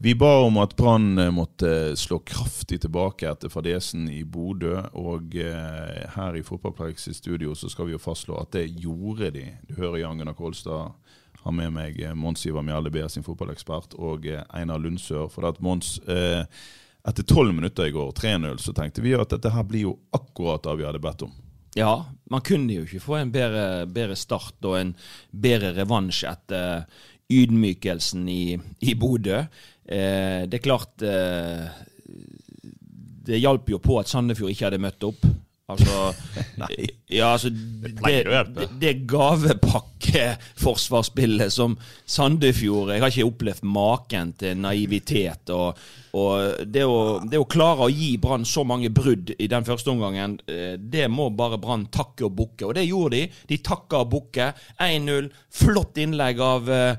[0.00, 4.76] Vi ba om at Brann eh, måtte slå kraftig tilbake etter fadesen i Bodø.
[4.94, 9.32] Og eh, her i Fotballpreik sitt studio så skal vi jo fastslå at det gjorde
[9.34, 9.48] de.
[9.66, 10.94] Du hører Jan Gunnar Kolstad
[11.42, 15.26] har med meg eh, Mons Ivar Mjelde BR sin fotballekspert og eh, Einar Lundsør.
[15.32, 16.44] For at Mons, eh,
[17.08, 20.62] etter tolv minutter i går, 3-0, så tenkte vi at dette her blir jo akkurat
[20.66, 21.34] det vi hadde bedt om.
[21.76, 21.92] Ja,
[22.30, 24.94] man kunne jo ikke få en bedre, bedre start og en
[25.30, 26.86] bedre revansj etter
[27.28, 29.42] ydmykelsen i, i Bodø.
[29.84, 31.68] Eh, det er klart eh,
[33.28, 35.26] Det hjalp jo på at Sandefjord ikke hadde møtt opp.
[35.68, 36.14] Altså,
[37.18, 45.50] ja, altså det, det, det gavepakkeforsvarsspillet som Sandefjord Jeg har ikke opplevd maken til naivitet.
[45.52, 45.76] Og,
[46.16, 49.90] og det, å, det å klare å gi Brann så mange brudd i den første
[49.92, 52.64] omgangen, eh, det må bare Brann takke og bukke.
[52.70, 53.28] Og det gjorde de.
[53.52, 54.46] De takka og bukke.
[54.88, 55.28] 1-0.
[55.60, 56.96] Flott innlegg av Eh,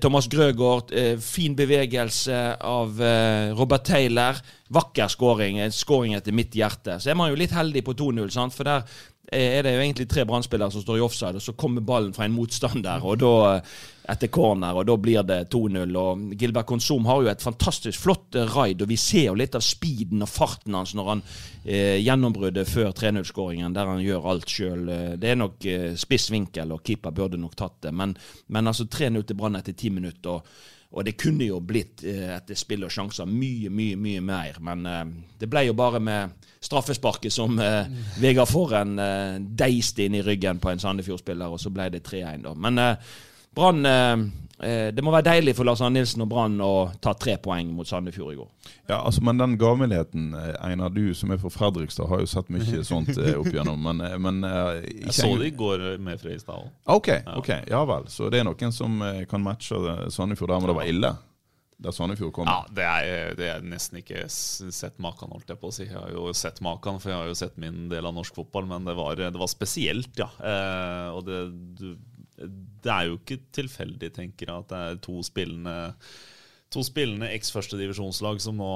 [0.00, 4.40] Thomas Grøgaard, eh, fin bevegelse av eh, Robert Taylor.
[4.72, 5.58] Vakker skåring.
[5.60, 6.96] En skåring etter mitt hjerte.
[6.96, 8.56] Så er man jo litt heldig på 2-0, sant?
[8.56, 8.86] for der
[9.30, 12.16] eh, er det jo egentlig tre brann som står i offside, og så kommer ballen
[12.16, 13.76] fra en motstander, og da eh,
[14.08, 15.96] etter corner, og da blir det 2-0.
[16.00, 19.58] og Gilbert Konsum har jo et fantastisk flott eh, raid, og vi ser jo litt
[19.58, 21.22] av speeden og farten hans når han
[21.64, 24.88] eh, gjennombruddet før 3-0-skåringen, der han gjør alt sjøl.
[25.20, 28.16] Det er nok eh, spiss vinkel, og keeper burde nok tatt det, men,
[28.48, 30.40] men altså 3-0 til Brann etter ti minutter.
[30.40, 34.56] og og det kunne jo blitt eh, etter spill og sjanser mye, mye mye mer.
[34.64, 35.02] Men eh,
[35.40, 37.90] det ble jo bare med straffesparket som eh,
[38.22, 42.46] Vegard Forhen eh, deiste inn i ryggen på en Sandefjord-spiller, og så ble det 3-1.
[42.46, 42.54] da.
[42.56, 43.10] Men eh,
[43.58, 44.12] Brann eh,
[44.68, 47.72] eh, Det må være deilig for Lars Arne Nilsen og Brann å ta tre poeng
[47.74, 48.48] mot Sandefjord i går.
[48.88, 52.50] Ja, altså, Men den gavmildheten, eh, Einar, du som er fra Fredrikstad, har jo sett
[52.54, 53.82] mye sånt eh, opp igjennom.
[53.90, 56.74] Men, men eh, Jeg så det i går med Fredrikstad òg.
[56.98, 58.10] Ok, ok, ja vel.
[58.12, 59.80] Så det er noen som eh, kan matche
[60.14, 61.16] Sandefjord der, men det var ille?
[61.78, 62.48] Der Sandefjord kom?
[62.50, 65.84] Ja, det er, det er nesten ikke sett maken, holdt jeg på å si.
[65.86, 68.66] Jeg har jo sett maken, for jeg har jo sett min del av norsk fotball,
[68.66, 70.26] men det var, det var spesielt, ja.
[70.42, 71.38] Eh, og det,
[71.78, 71.92] du,
[72.38, 75.78] det er jo ikke tilfeldig, tenker jeg, at det er to spillende
[76.68, 78.72] To spillende eks-førstedivisjonslag som nå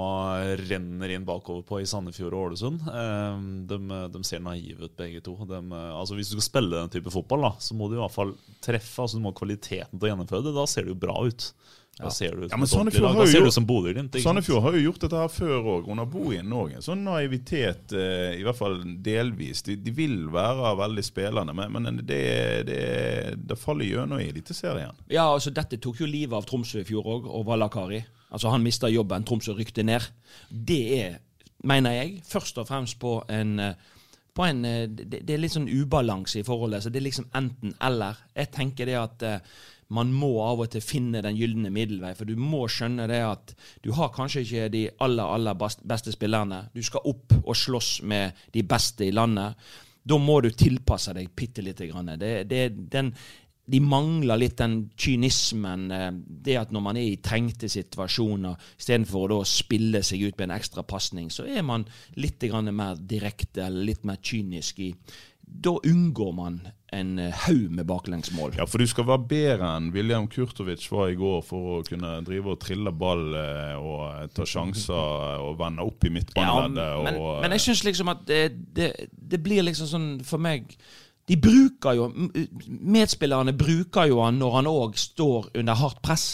[0.62, 2.87] renner inn bakover på i Sandefjord og Ålesund.
[2.89, 3.78] Eh, de,
[4.15, 5.34] de ser naive ut, begge to.
[5.45, 5.59] De,
[5.93, 8.33] altså Hvis du skal spille den type fotball, da, så må du i hvert fall
[8.65, 8.97] treffe.
[8.97, 10.55] altså Du må ha kvaliteten til å gjennomføre det.
[10.56, 11.50] Da ser det jo bra ut.
[12.03, 14.17] Da ser du Ja, men Sandefjord har Da jo ser du gjort- som Bodø-Glimt.
[14.23, 16.75] Sandefjord har jo gjort dette her før òg, under Bohin òg.
[16.77, 19.63] En sånn naivitet, eh, i hvert fall delvis.
[19.63, 22.21] De, de vil være veldig spillende, men, men det,
[22.67, 22.81] det,
[23.47, 24.93] det faller gjennom i Eliteserien.
[25.12, 28.03] Ja, altså Dette tok jo livet av Tromsø i fjor òg, og Valakari.
[28.33, 30.05] Altså Han mista jobben, Tromsø rykte ned.
[30.51, 31.19] Det er,
[31.65, 33.75] mener jeg, først og fremst på en eh,
[34.33, 36.83] på en, eh, det, det er litt sånn ubalanse i forholdet.
[36.83, 38.17] så Det er liksom enten-eller.
[38.35, 39.43] Jeg tenker det at eh,
[39.93, 42.15] man må av og til finne den gylne middelvei.
[42.19, 43.55] For du må skjønne det at
[43.85, 46.65] du har kanskje ikke de aller, aller beste spillerne.
[46.75, 49.59] Du skal opp og slåss med de beste i landet.
[50.03, 52.11] Da må du tilpasse deg bitte lite grann.
[52.19, 53.13] Det, det, den,
[53.73, 55.91] de mangler litt den kynismen.
[55.95, 60.49] eh, Det at når man er i trengte situasjoner, istedenfor å spille seg ut med
[60.49, 61.87] en ekstra pasning, så er man
[62.17, 62.43] litt
[62.73, 64.95] mer direkte eller litt mer kynisk i
[65.52, 66.60] Da unngår man
[66.93, 68.54] en eh, haug med baklengsmål.
[68.58, 72.19] Ja, for du skal være bedre enn William Kurtovic var i går for å kunne
[72.26, 76.76] drive og trille ball eh, og eh, ta sjanser og vende opp i Ja, men,
[77.16, 78.43] og, men jeg syns liksom at det,
[78.76, 80.75] det, det blir liksom sånn for meg
[81.28, 86.26] De bruker jo Medspillerne bruker jo han når han òg står under hardt press.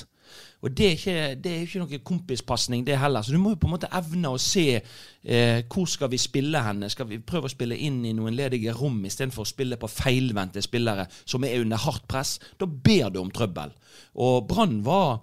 [0.60, 3.22] Og det er ikke, det er ikke noe kompispasning, det heller.
[3.22, 6.62] Så du må jo på en måte evne å se eh, hvor skal vi spille
[6.64, 6.90] henne.
[6.90, 10.62] Skal vi prøve å spille inn i noen ledige rom istedenfor å spille på feilvendte
[10.64, 12.38] spillere som er under hardt press?
[12.58, 13.70] Da ber du om trøbbel.
[14.18, 15.20] Og Brann var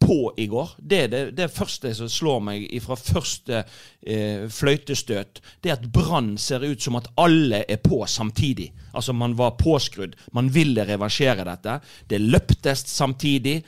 [0.00, 0.70] på i går.
[0.78, 5.42] Det er det, det første som slår meg fra første eh, fløytestøt.
[5.60, 8.70] Det er at Brann ser ut som at alle er på samtidig.
[8.96, 10.16] Altså Man var påskrudd.
[10.32, 11.78] Man ville reversere dette.
[12.10, 13.60] Det løptes samtidig.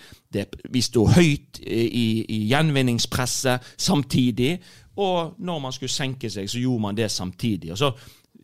[0.72, 4.56] Vi sto høyt i, i gjenvinningspresset samtidig.
[5.02, 7.72] Og når man skulle senke seg, så gjorde man det samtidig.
[7.72, 7.92] Og så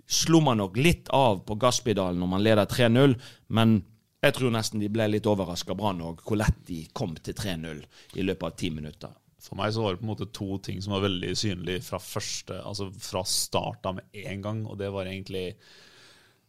[0.08, 3.17] slo man nok litt av på gasspedalen når man leder 3-0,
[3.56, 3.79] men
[4.25, 7.82] jeg tror nesten de ble litt overraska, Brann òg, hvor lett de kom til 3-0
[8.19, 9.12] i løpet av ti minutter.
[9.43, 12.00] For meg så var det på en måte to ting som var veldig synlige fra
[12.02, 14.64] første, altså fra starta med en gang.
[14.67, 15.76] Og det var egentlig eh,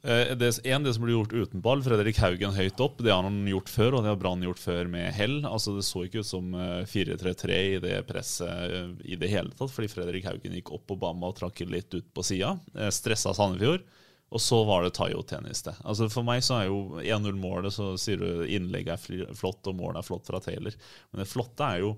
[0.02, 1.82] det, en, det som ble gjort uten ball.
[1.84, 3.02] Fredrik Haugen høyt opp.
[3.04, 5.42] Det har han gjort før, og det har Brann gjort før med hell.
[5.44, 6.54] Altså Det så ikke ut som
[6.88, 10.86] 4-3-3 eh, i det presset eh, i det hele tatt, fordi Fredrik Haugen gikk opp
[10.88, 12.56] på Bama og trakk litt ut på sida.
[12.96, 13.84] Stressa Sandefjord.
[14.30, 15.64] Og så var det Tayo Tennis.
[15.66, 15.74] det.
[15.84, 20.04] Altså For meg så er jo 1-0-målet, så sier du innlegget er flott, og målet
[20.04, 20.76] er flott fra Taylor.
[21.10, 21.96] Men det flotte er jo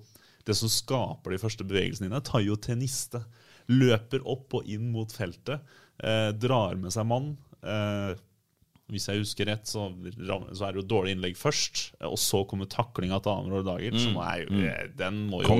[0.47, 2.23] det som skaper de første bevegelsene dine.
[2.25, 3.25] Tayo-tenniste.
[3.71, 5.61] løper opp og inn mot feltet,
[6.03, 7.37] eh, drar med seg mann.
[7.61, 8.19] Eh,
[8.91, 9.85] hvis jeg husker rett, så,
[10.19, 11.83] så, er det jo dårlig innlegg først.
[12.09, 13.95] Og så kommer taklinga til Amror Dagic.
[13.95, 14.01] Mm.
[14.03, 14.65] Som er jo, mm.
[14.67, 15.57] Eh, den må jo,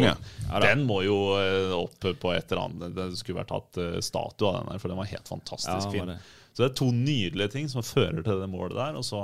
[0.66, 2.98] den må jo eh, opp på et eller annet.
[2.98, 5.94] Det skulle vært hatt uh, statue av den der, for den var helt fantastisk ja,
[5.96, 6.14] fin.
[6.52, 9.00] Så det er to nydelige ting som fører til det målet der.
[9.00, 9.22] Og så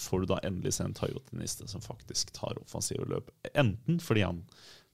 [0.00, 3.28] får du da endelig se en Tayotiniste som faktisk tar offensive løp.
[3.52, 4.40] Enten fordi han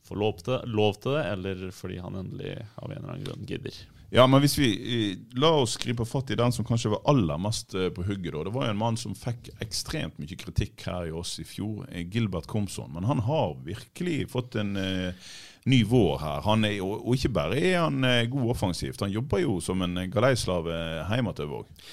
[0.03, 3.47] får lov til, lov til, det, eller fordi han endelig av en eller annen grunn
[3.47, 3.85] gidder.
[4.13, 4.67] Ja, men hvis vi
[5.41, 8.35] La oss gripe fatt i den som kanskje var aller mest eh, på hugget.
[8.35, 8.43] da.
[8.45, 11.87] Det var jo en mann som fikk ekstremt mye kritikk her i oss i fjor,
[11.89, 12.93] eh, Gilbert Komson.
[12.93, 15.33] Men han har virkelig fått en uh,
[15.65, 16.45] ny vår her.
[16.45, 19.81] Han er, og, og, ikke bare er han uh, god offensivt, han jobber jo som
[19.87, 20.77] en galeislave
[21.09, 21.91] hjemme til Våg.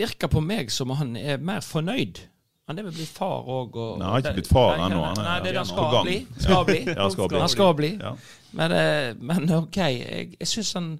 [0.00, 2.24] Virker på meg som han er mer fornøyd.
[2.70, 3.76] Han er vel blitt far òg.
[3.98, 5.04] Nei, han har ikke blitt far ennå.
[5.20, 6.18] Nei, det, er det skal, bli.
[6.38, 6.82] skal bli.
[6.88, 7.40] ja, skal bli.
[7.44, 7.96] Han skal bli.
[8.00, 8.16] Ja.
[8.56, 10.90] Men, eh, men, OK, jeg, jeg syns han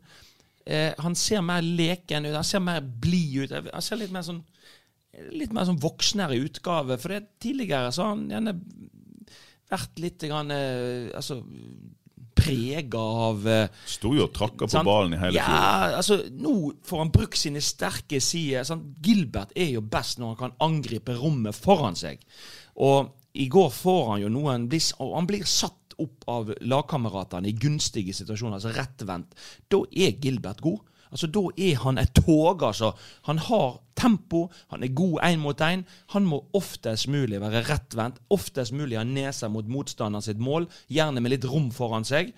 [0.67, 2.37] eh, Han ser mer leken ut.
[2.37, 3.55] Han ser mer blid ut.
[3.73, 4.43] Han ser litt mer sånn
[5.35, 6.97] Litt mer sånn voksnere utgave.
[7.03, 8.53] For det, tidligere så har han gjerne
[9.71, 11.41] vært litt grann, eh, altså,
[12.41, 13.45] prega av
[13.91, 15.97] Sto jo og trakka på ballen i hele ja, fjor.
[15.99, 16.55] Altså, nå
[16.87, 18.65] får han brukt sine sterke sider.
[18.67, 18.87] Sant?
[19.03, 22.23] Gilbert er jo best når han kan angripe rommet foran seg.
[22.81, 28.15] Og i går får han jo noen han blir satt opp av lagkameratene i gunstige
[28.17, 29.37] situasjoner, altså rettvendt.
[29.71, 30.81] Da er Gilbert god.
[31.11, 32.63] Altså, Da er han et tog.
[32.63, 32.93] altså.
[33.23, 35.85] Han har tempo, han er god én mot én.
[36.09, 41.21] Han må oftest mulig være rettvendt, oftest mulig ha nesa mot motstanderen sitt mål, gjerne
[41.21, 42.33] med litt rom foran seg.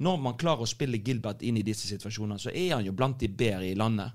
[0.00, 3.20] Når man klarer å spille Gilbert inn i disse situasjonene, så er han jo blant
[3.20, 4.12] de bedre i landet.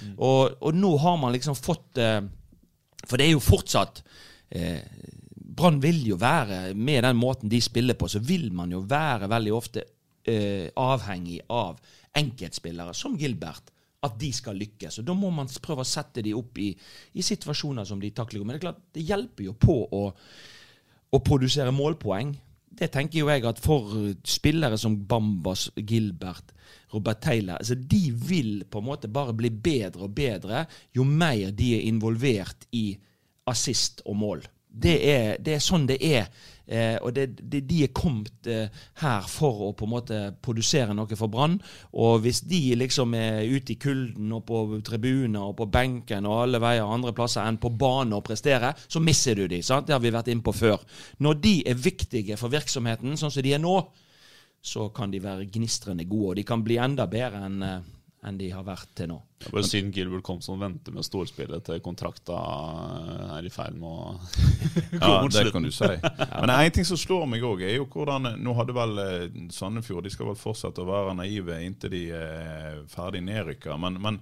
[0.00, 0.14] Mm.
[0.18, 2.22] Og, og, nå har man liksom fått eh,
[3.04, 4.00] For det er jo fortsatt
[4.48, 4.80] eh,
[5.54, 9.28] Brann vil jo være, med den måten de spiller på, så vil man jo være
[9.30, 9.84] veldig ofte
[10.26, 11.78] eh, avhengig av
[12.16, 13.70] enkeltspillere som Gilbert
[14.04, 15.00] at de skal lykkes.
[15.00, 16.72] Og Da må man prøve å sette de opp i,
[17.14, 18.44] i situasjoner som de takler.
[18.44, 20.02] Men det er klart, det hjelper jo på å,
[21.14, 22.34] å produsere målpoeng.
[22.74, 23.94] Det tenker jo jeg at for
[24.26, 26.50] spillere som Bambas, Gilbert,
[26.94, 30.64] Robert Taylor altså De vil på en måte bare bli bedre og bedre
[30.94, 32.88] jo mer de er involvert i
[33.50, 34.44] assist og mål.
[34.74, 36.26] Det er, det er sånn det er
[36.66, 38.72] Eh, og det, det, De er kommet eh,
[39.02, 41.58] her for å på en måte produsere noe for Brann.
[42.00, 46.46] Og hvis de liksom er ute i kulden og på tribuner og på benken og
[46.46, 49.88] alle veier andre plasser enn på bane og prestere, så mister du de, sant?
[49.88, 50.80] Det har vi vært inne på før.
[51.24, 53.76] Når de er viktige for virksomheten, sånn som de er nå,
[54.64, 56.30] så kan de være gnistrende gode.
[56.32, 57.84] Og de kan bli enda bedre enn en
[58.24, 59.18] enn de har vært til nå.
[59.44, 62.38] Det er bare synd Gilbert Komson venter med storspillet til kontrakta
[63.36, 64.14] er i ferd med å
[65.04, 65.90] Ja, det kan du si.
[66.40, 70.06] Men en ting som slår meg òg, er jo hvordan Nå hadde vel eh, Sandefjord
[70.06, 73.76] De skal vel fortsette å være naive inntil de er ferdig nedrykka.
[73.80, 74.18] Men, men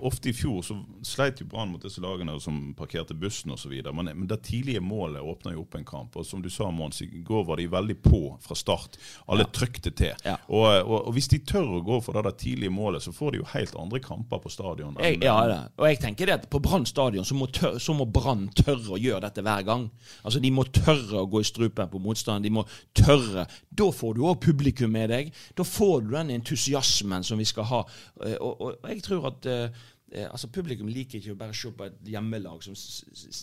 [0.00, 0.76] ofte i fjor så
[1.06, 3.72] sleit jo Brann mot disse lagene som parkerte bussen osv.
[3.92, 6.16] Men, men det tidlige målet åpna jo opp en kamp.
[6.16, 8.98] Og som du sa, Mons, i går var de veldig på fra start.
[9.26, 9.52] Alle ja.
[9.54, 10.14] trykte til.
[10.24, 10.38] Ja.
[10.48, 13.42] Og, og, og, hvis de tør å gå for det tidlige målet, så får de
[13.42, 14.96] jo helt andre kamper på stadion.
[15.00, 15.58] Jeg, ja, det.
[15.80, 19.00] Og jeg tenker det at på Brann stadion så må, tør, må Brann tørre å
[19.00, 19.86] gjøre dette hver gang.
[20.22, 22.46] Altså De må tørre å gå i strupen på motstanderen.
[22.46, 22.66] De må
[22.96, 23.46] tørre.
[23.72, 25.32] Da får du òg publikum med deg.
[25.58, 27.82] Da får du den entusiasmen som vi skal ha.
[28.26, 29.82] Eh, og, og, og jeg tror at uh,
[30.28, 32.76] altså Publikum liker ikke å bare se på et hjemmelag som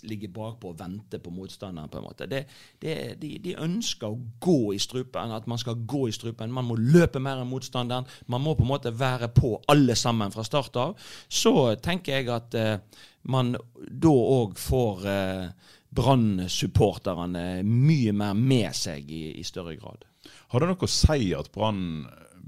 [0.08, 1.90] ligger bakpå og venter på motstanderen.
[1.90, 2.26] på en måte.
[2.30, 2.44] Det,
[2.82, 6.52] det, de, de, ønsker å gå i strupen, at man skal gå i strupen.
[6.52, 8.06] Man må løpe mer enn motstanderen.
[8.26, 11.10] Man må på en måte være på alle sammen fra start av.
[11.28, 12.78] Så tenker jeg at eh,
[13.22, 20.06] man da òg får eh, Brann-supporterne mye mer med seg i, i større grad.
[20.50, 22.06] Har det noe å si at Brann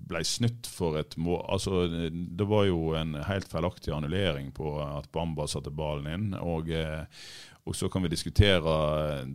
[0.08, 5.10] ble snytt for et mål altså, Det var jo en helt feilaktig annullering på at
[5.14, 6.28] Bamba satte ballen inn.
[6.38, 7.04] og eh,
[7.62, 8.72] og så kan vi diskutere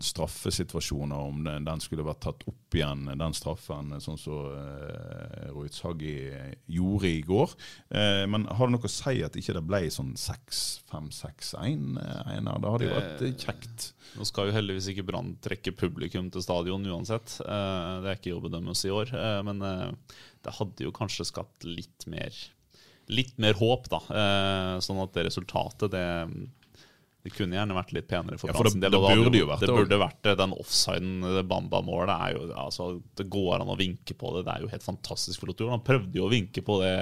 [0.03, 5.79] straffesituasjoner, om den, den, skulle vært tatt opp igjen, den straffen, sånn som eh, Ruiz
[5.85, 6.17] Haggi
[6.75, 7.55] gjorde i går.
[7.87, 11.95] Eh, men har det noe å si at ikke det ble sånn 6-5-6-1,
[12.27, 12.59] Einar?
[12.59, 13.87] da hadde det jo vært kjekt.
[14.17, 17.39] Nå skal jo heldigvis ikke Brann trekke publikum til stadion uansett.
[17.43, 19.15] Eh, det er ikke jobbet deres i år.
[19.15, 22.35] Eh, men eh, det hadde jo kanskje skapt litt mer
[23.07, 24.01] litt mer håp, da.
[24.83, 26.01] sånn at det resultatet, det
[27.27, 29.65] det kunne gjerne vært litt penere for, ja, for det, det, det, burde jo vært
[29.65, 29.73] det.
[29.75, 32.13] burde vært den offsiden, Bamba-målet.
[32.15, 32.87] er jo, altså,
[33.19, 34.45] Det går an å vinke på det.
[34.47, 35.75] Det er jo helt fantastisk flott gjort.
[35.75, 36.95] Han prøvde jo å vinke på det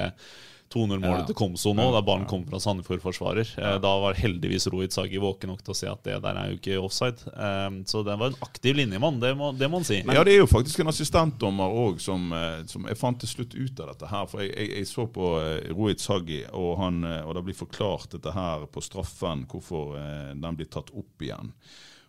[0.74, 1.26] 2-0-målet ja.
[1.30, 3.52] til Komso nå, da ballen kom fra Sandefjord-forsvarer.
[3.62, 3.76] Eh.
[3.84, 6.58] Da var heldigvis Rohit Sagi våken nok til å se at det der er jo
[6.60, 7.22] ikke offside.
[7.36, 10.02] Um, så det var en aktiv linjemann, det må, det må man si.
[10.04, 13.32] Men, ja, det er jo faktisk en assistentdommer òg som, eh, som, Jeg fant til
[13.32, 14.30] slutt ut av dette her.
[14.32, 15.32] For jeg, jeg, jeg så på
[15.72, 19.96] Rohit Sagi, og, han, og det blir forklart dette her på straffen, hvorfor
[20.36, 21.54] den blir tatt opp igjen.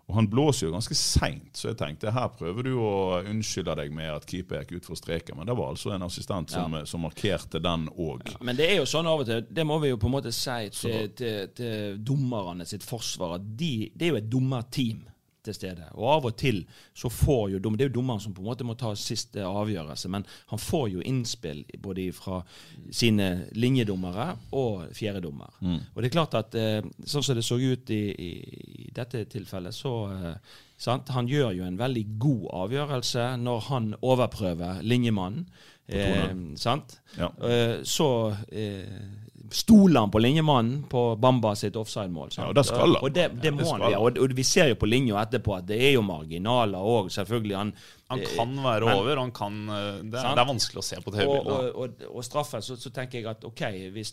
[0.07, 2.91] Og Han blåser jo ganske seint, så jeg tenkte her prøver du å
[3.27, 6.55] unnskylde deg med at keeper gikk ut for streken, men det var altså en assistent
[6.55, 6.85] som, ja.
[6.87, 8.23] som markerte den òg.
[8.37, 10.15] Ja, men det er jo sånn av og til, det må vi jo på en
[10.15, 15.03] måte si til, til, til dommerne sitt forsvar, at de, det er jo et dommerteam
[15.47, 15.89] til stede.
[15.95, 16.63] Og av og til
[16.97, 20.09] så får jo Det er jo dommeren som på en måte må ta siste avgjørelse,
[20.13, 22.43] men han får jo innspill både fra
[22.91, 25.57] sine linjedommere og fjerdedommer.
[25.61, 25.81] Mm.
[25.95, 29.75] Og det er klart at eh, sånn som det så ut i, i dette tilfellet,
[29.75, 31.09] så eh, sant?
[31.17, 35.49] Han gjør jo en veldig god avgjørelse når han overprøver linjemannen.
[35.87, 37.01] Eh, sant?
[37.19, 37.31] Ja.
[37.49, 38.09] Eh, så
[38.51, 42.31] eh, stoler han på linjemannen på Bamba sitt offside-mål.
[42.37, 42.97] Ja, og det skal han.
[43.03, 43.99] Og det, det må han, ja.
[43.99, 47.57] Og, og, vi ser jo på linja etterpå at det er jo marginaler òg, selvfølgelig.
[47.57, 47.73] Han,
[48.07, 51.11] han kan være men, over, han kan, eh, det, det, er vanskelig å se på
[51.11, 51.49] TV-bildet.
[51.51, 53.63] Og, og, og, og straffen, så, så, tenker jeg at OK,
[53.95, 54.13] hvis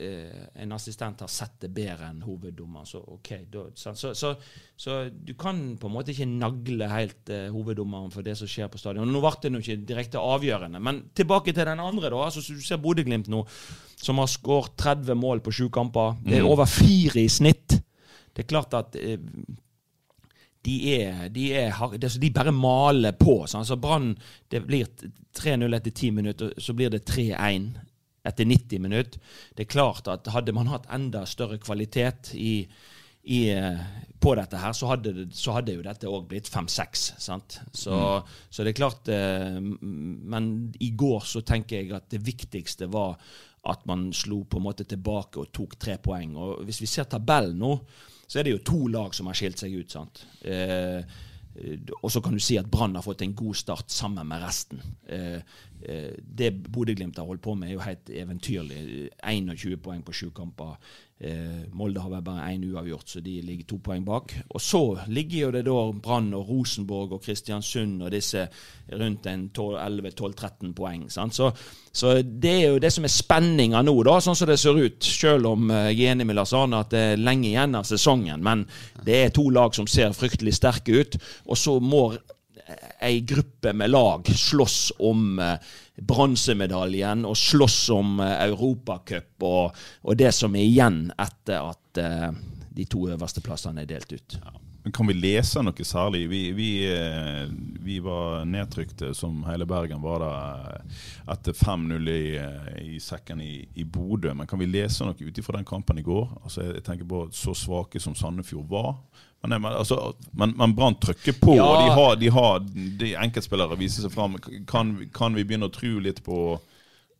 [0.00, 3.34] eh, en assistent har sett det bedre enn hoveddommer, så OK.
[3.52, 4.30] Da, så, så,
[4.80, 8.70] så, du kan på en måte ikke nagle helt eh, hoveddommeren for det som skjer
[8.72, 9.12] på stadion.
[9.12, 12.14] Nå ble det nå ikke direkte avgjørende, men tilbake til den andre.
[12.14, 13.44] da, altså Du ser Bodø-Glimt nå,
[14.00, 16.16] som har skåret 30 mål på sju kamper.
[16.24, 16.54] Det er mm.
[16.54, 17.76] over fire i snitt.
[18.34, 19.20] Det er klart at eh,
[20.64, 23.42] de er, de er, de bare maler på.
[23.50, 23.66] Sånn.
[23.68, 24.14] Så Brann
[24.48, 24.88] Det blir
[25.36, 27.74] 3-0 etter 10 minutter, så blir det 3-1
[28.24, 29.20] etter 90 minutter.
[29.54, 32.62] Det er klart at hadde man hatt enda større kvalitet i,
[33.24, 33.40] i,
[34.20, 37.04] på dette her, så hadde, så hadde jo dette òg blitt 5-6.
[37.20, 37.36] Så,
[37.92, 38.32] mm.
[38.48, 40.48] så det er klart eh, Men
[40.80, 43.18] i går så tenker jeg at det viktigste var
[43.64, 46.34] at man slo på en måte tilbake og tok tre poeng.
[46.36, 47.76] Og Hvis vi ser tabellen nå,
[48.26, 49.90] så er det jo to lag som har skilt seg ut.
[49.92, 50.24] sant?
[50.42, 51.00] Eh,
[52.00, 54.80] og så kan du si at Brann har fått en god start sammen med resten.
[55.06, 55.38] Eh,
[55.84, 59.10] det Bodø-Glimt har holdt på med, er jo helt eventyrlig.
[59.20, 60.78] 21 poeng på sju kamper.
[61.24, 64.32] Eh, Molde har vært bare én uavgjort, så de ligger to poeng bak.
[64.50, 64.80] Og så
[65.14, 68.42] ligger jo det da Brann og Rosenborg og Kristiansund og disse
[68.90, 71.06] rundt en 11-12-13 poeng.
[71.08, 71.52] Så,
[71.92, 74.98] så, det er jo det som er spenninga nå, da, sånn som det ser ut.
[75.06, 77.86] Selv om eh, jeg er enig med Lars Arne at det er lenge igjen av
[77.88, 78.42] sesongen.
[78.44, 78.66] Men
[79.06, 81.20] det er to lag som ser fryktelig sterke ut.
[81.46, 82.08] Og så må
[83.00, 85.56] ei gruppe med lag slåss om eh,
[85.96, 92.28] bronsemedaljen og slåss om eh, Europacup og, og, det som er igjen etter at eh,
[92.74, 94.38] de to øverste plassene er delt ut.
[94.40, 94.60] Ja.
[94.92, 96.26] Kan vi lese noe særlig?
[96.28, 97.46] Vi, vi, eh,
[97.80, 100.32] vi var nedtrykte, som hele Bergen var da,
[101.32, 102.24] etter 5-0 i,
[102.82, 104.34] i, sekken i, i Bodø.
[104.36, 106.26] Men kan vi lese noe ut ifra den kampen i går?
[106.42, 108.92] Altså, jeg tenker på Så svake som Sandefjord var,
[109.50, 111.66] men, altså, men, men Brann trykker på, ja.
[111.82, 112.62] de har, de har
[113.00, 114.38] de enkeltspillere viser seg fram.
[114.70, 116.38] Kan, kan, vi begynne å tro litt på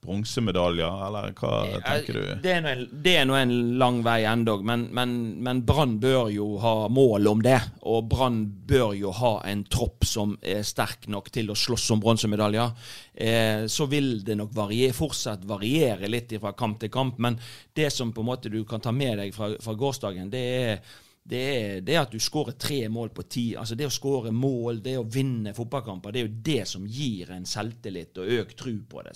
[0.05, 1.53] bronsemedaljer, eller hva
[1.85, 2.23] tenker du?
[2.45, 5.15] Det er, en, er nå en, lang vei endog, men, men,
[5.45, 7.57] men Brann bør jo ha mål om det.
[7.89, 12.05] Og Brann bør jo ha en tropp som er sterk nok til å slåss om
[12.05, 12.91] bronsemedaljer.
[13.15, 17.41] Eh, så vil det nok varier, fortsatt variere litt fra kamp til kamp, men
[17.77, 20.95] det som på en måte du kan ta med deg fra, fra gårsdagen, det er
[21.25, 23.45] det er det at du skårer tre mål på ti.
[23.57, 27.31] altså Det å skåre mål, det å vinne fotballkamper, det er jo det som gir
[27.33, 29.15] en selvtillit og økt tro på det.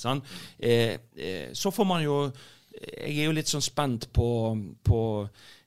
[0.59, 2.21] Eh, eh, så får man jo
[2.79, 5.01] Jeg er jo litt sånn spent på, på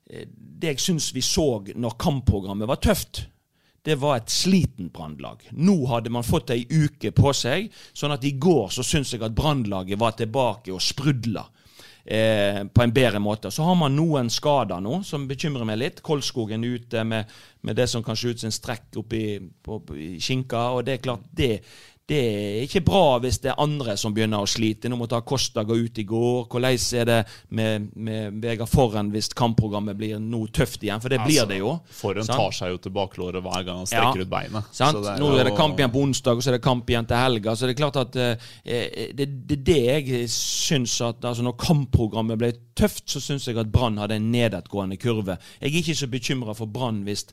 [0.08, 3.26] eh, Det jeg syns vi så når kampprogrammet var tøft.
[3.84, 5.42] Det var et slitent brannlag.
[5.52, 9.26] Nå hadde man fått ei uke på seg, sånn at i går så syns jeg
[9.26, 11.46] at brannlaget var tilbake og sprudla.
[12.05, 13.51] Eh, på en bedre måte.
[13.51, 16.01] Så har man noen skader nå som bekymrer meg litt.
[16.05, 17.31] Kolskogen ute med,
[17.62, 20.70] med det som kan se ut som en strekk oppi på, på, i skinka.
[20.75, 21.51] og det er klart, det
[22.12, 24.89] det er ikke bra hvis det er andre som begynner å slite.
[24.91, 26.50] Nå måtte Acosta gå ut i går.
[26.51, 27.20] Hvordan er det
[27.56, 31.00] med, med Vegard Forren hvis kampprogrammet blir noe tøft igjen?
[31.03, 31.72] For det blir Altså, det jo.
[32.01, 32.38] Forhen sant?
[32.41, 34.74] tar seg jo til baklåret hver gang han strekker Ja, ut beinet.
[34.75, 37.22] Det Nå er det kamp igjen på onsdag, og så er det kamp igjen til
[37.22, 37.56] helga.
[37.56, 39.80] Så det er klart at eh, eh, det det er det
[40.12, 44.32] jeg syns at altså Når kampprogrammet ble tøft, så syns jeg at Brann hadde en
[44.34, 45.38] nedadgående kurve.
[45.62, 47.27] Jeg er ikke så bekymra for Brann hvis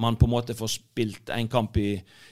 [0.00, 1.90] man på en måte får spilt en kamp i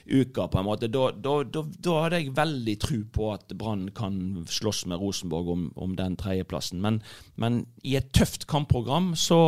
[0.09, 0.47] uka.
[0.47, 0.89] på en måte.
[0.91, 5.51] Da, da, da, da hadde jeg veldig tro på at Brann kan slåss med Rosenborg
[5.53, 6.81] om, om den tredjeplassen.
[6.83, 7.01] Men,
[7.39, 9.39] men i et tøft kampprogram, så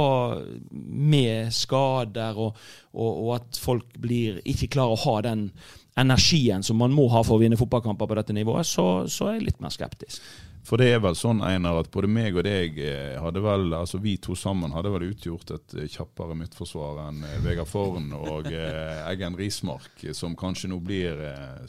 [0.72, 2.60] med skader og,
[2.94, 5.50] og, og at folk blir, ikke klarer å ha den
[6.00, 9.40] energien som man må ha for å vinne fotballkamper på dette nivået, så, så er
[9.40, 10.22] jeg litt mer skeptisk.
[10.68, 13.98] For det er vel sånn, Einar, at både meg og deg eh, hadde vel, altså
[14.02, 18.50] vi to sammen hadde vel utgjort et eh, kjappere midtforsvar enn eh, Vegard Forn og
[18.52, 21.18] Eggen Rismark, som kanskje nå blir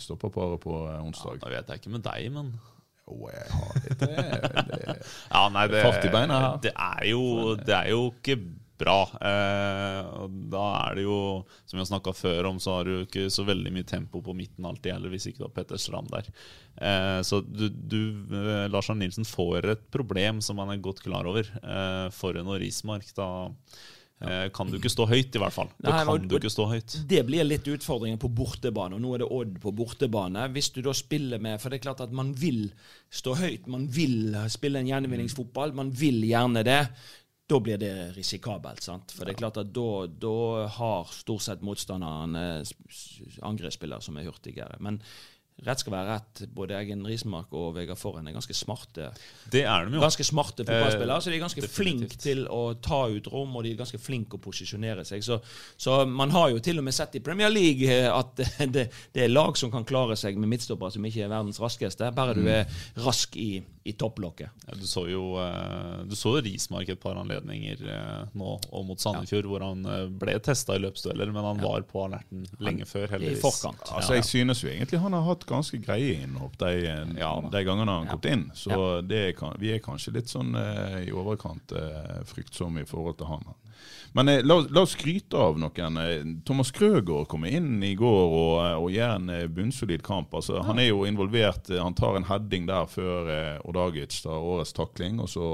[0.03, 1.41] stopperparet på onsdag.
[1.41, 2.53] Ja, Da vet jeg ikke med deg, men
[3.09, 4.27] Jo, jeg har litt det,
[4.69, 4.97] det.
[5.35, 6.61] Ja, nei, det, Fart i beina her.
[6.69, 7.25] Det er jo,
[7.59, 8.39] det er jo ikke
[8.83, 8.97] bra.
[9.23, 10.11] Eh,
[10.53, 11.17] da er det jo,
[11.65, 14.35] som vi har snakka før om, så har du ikke så veldig mye tempo på
[14.37, 16.29] midten alltid heller, hvis ikke du har Petter Strand der.
[16.77, 18.01] Eh, så du, du
[18.43, 21.49] eh, Lars Arne Nilsen får et problem som han er godt klar over.
[21.63, 23.31] Eh, Forhen og Rismark, da
[24.55, 25.67] kan du ikke stå høyt, i hvert fall.
[25.83, 26.95] Nei, kan og- du ikke stå høyt.
[27.11, 30.45] Det blir litt utfordringen på bortebane, og nå er det Odd på bortebane.
[30.55, 32.69] Hvis du da spiller med For det er klart at man vil
[33.11, 36.79] stå høyt, man vil spille en gjenvinningsfotball, man vil gjerne det.
[37.53, 38.81] Da blir det risikabelt.
[38.85, 39.13] sant?
[39.13, 40.37] For det er klart at da, da
[40.79, 42.63] har stort sett motstanderne
[43.45, 44.81] angrepsspillere som er hurtigere.
[44.81, 45.03] Men
[45.63, 46.43] rett skal være rett.
[46.55, 49.11] Både Eggen Rismark og Vegard Forhen er ganske smarte
[49.53, 50.03] Det er de jo.
[50.03, 51.19] ganske smarte fotballspillere.
[51.19, 54.01] Eh, så de er ganske flinke til å ta ut rom, og de er ganske
[54.03, 55.23] flinke å posisjonere seg.
[55.25, 55.39] Så,
[55.77, 58.43] så man har jo til og med sett i Premier League eh, at
[58.75, 62.11] det, det er lag som kan klare seg med midtstoppere som ikke er verdens raskeste,
[62.17, 62.67] bare du er
[63.05, 64.51] rask i, i topplokket.
[64.69, 69.01] Ja, du så jo eh, Du så Rismark et par anledninger eh, nå og mot
[69.03, 73.09] Sandefjord, hvor han eh, ble testa i løpsdueller, men han var på alerten lenge før,
[73.17, 73.41] heldigvis.
[73.41, 73.83] I forkant.
[73.91, 76.71] Altså, Jeg synes jo egentlig han har hatt ganske greie innhopp de,
[77.19, 78.15] Ja, de gangene han har Ja.
[78.15, 78.47] gått inn.
[78.55, 80.55] Så det er, vi er kanskje litt sånn
[81.03, 81.75] i overkant
[82.31, 83.45] fryktsomme i forhold til han.
[84.13, 85.99] Men eh, la, la oss skryte av noen.
[86.01, 90.35] Eh, Thomas Krøgaard kom inn i går og, eh, og gjør en bunnsolid kamp.
[90.37, 91.71] Altså, Han er jo involvert.
[91.73, 93.31] Han tar en heading der før
[93.65, 95.21] Ordagic tar årets takling.
[95.23, 95.49] Og så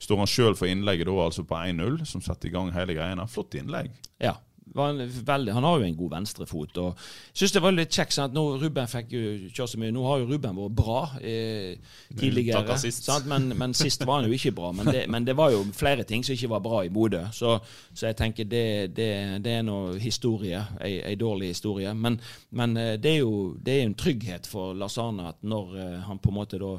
[0.00, 3.26] står han sjøl for innlegget da, altså på 1-0, som setter i gang hele greiene.
[3.28, 3.90] Flott innlegg.
[4.22, 4.38] Ja.
[4.74, 6.78] En veldig, han har jo en god venstrefot.
[6.78, 6.98] og
[7.32, 9.94] synes det var litt kjekt sånn at nå Ruben fikk jo kjøre så mye.
[9.94, 11.74] Nå har jo Ruben vært bra eh,
[12.18, 12.78] tidligere.
[12.80, 13.08] Sist.
[13.08, 13.28] Sant?
[13.30, 14.72] Men, men sist var han jo ikke bra.
[14.76, 17.24] Men det, men det var jo flere ting som ikke var bra i Bodø.
[17.36, 17.56] Så,
[17.92, 19.10] så jeg tenker det, det,
[19.44, 20.62] det er noe historie.
[20.80, 21.94] Ei, ei dårlig historie.
[21.94, 25.78] Men, men eh, det er jo det er en trygghet for Lars Arne at når
[25.78, 26.76] eh, han på en måte da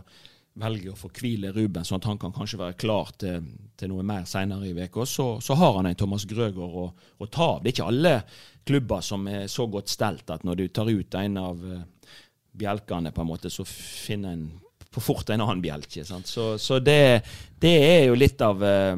[0.54, 3.46] velger å få hvile Ruben, sånn at han kan kanskje være klar til,
[3.80, 7.28] til noe mer senere i uka, så, så har han en Thomas Grøgaard å, å
[7.32, 7.62] ta av.
[7.62, 8.16] Det er ikke alle
[8.68, 12.18] klubber som er så godt stelt at når du tar ut en av eh,
[12.62, 14.46] bjelkene, på en måte, så finner en
[14.92, 16.04] på fort en annen bjelke.
[16.06, 16.28] Sant?
[16.28, 17.24] Så, så det,
[17.64, 18.96] det er jo litt av eh,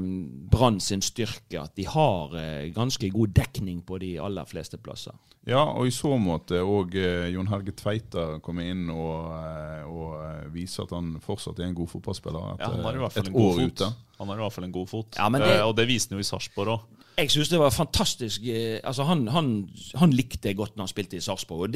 [0.49, 5.13] Brann sin styrke, at de har eh, ganske god dekning på de aller fleste plasser.
[5.45, 10.13] Ja, og i så måte òg eh, Jon Helge Tveita kommer inn og, eh, og
[10.23, 13.25] eh, viser at han fortsatt er en god fotballspiller Ja, han har i hvert fall
[13.27, 13.73] et en god år fot.
[13.83, 13.89] ute.
[14.21, 15.17] Han har i hvert fall en god fot.
[15.19, 16.89] Ja, det- Eh, og det viste han jo i Sarpsborg òg.
[17.19, 19.51] Jeg syns det var fantastisk eh, altså han, han,
[20.01, 21.75] han likte jeg godt når han spilte i Sarpsborg.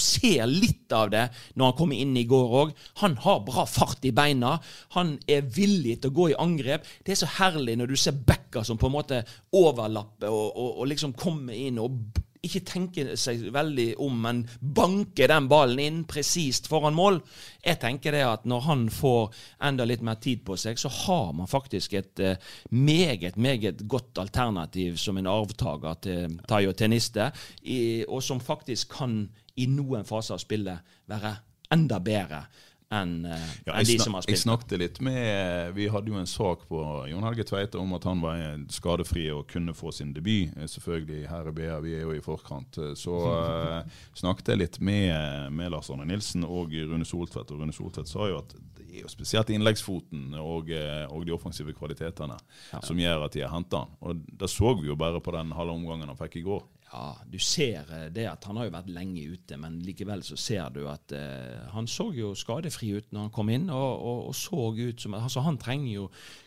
[0.00, 2.74] Ser litt av det når han kommer inn i går òg.
[3.02, 4.56] Han har bra fart i beina.
[4.96, 6.86] Han er villig til å gå i angrep.
[7.04, 9.22] Det er så herlig når du ser backer som på en måte
[9.56, 11.98] overlapper og, og, og liksom kommer inn og
[12.44, 17.20] ikke tenker seg veldig om, men banker den ballen inn presist foran mål.
[17.64, 19.34] Jeg tenker det at når han får
[19.68, 22.38] enda litt mer tid på seg, så har man faktisk et eh,
[22.70, 27.30] meget, meget godt alternativ som en arvtaker til Tayo Teniste,
[28.08, 29.20] og som faktisk kan
[29.58, 31.34] i noen faser av spillet være
[31.74, 32.44] enda bedre
[32.90, 34.36] enn uh, Ja, en de som har spilt.
[34.36, 38.06] jeg snakket litt med Vi hadde jo en sak på Jon Helge Tveite om at
[38.08, 38.40] han var
[38.72, 40.54] skadefri og kunne få sin debut.
[40.56, 42.78] Eh, Selvfølgelig, her i BA, vi er jo i forkant.
[42.80, 43.82] Eh, Så uh,
[44.22, 47.52] snakket jeg litt med, med Lars Arne Nilsen og Rune Soltvedt.
[47.52, 51.34] Og Rune Soltvedt sa jo at det er jo spesielt innleggsfoten og, eh, og de
[51.36, 52.38] offensive kvalitetene
[52.80, 53.92] som gjør at de har henta han.
[54.00, 56.64] Og det så vi jo bare på den halve omgangen han fikk i går.
[56.88, 60.38] Ja, du ser eh, det at han har jo vært lenge ute, men likevel så
[60.40, 64.22] ser du at eh, han så jo skadefri ut når han kom inn, og, og,
[64.30, 66.06] og så ut som altså Han trenger jo